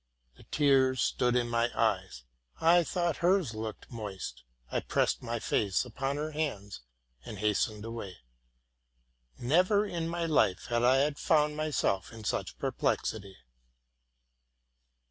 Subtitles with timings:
[0.35, 2.23] The tears stood in my eyes:
[2.59, 4.43] I thought hers looked moist.
[4.71, 6.81] I pressed my face upon her hands,
[7.23, 8.17] and hastened away.
[9.37, 13.37] Never in my life had I found myself in such perplexity.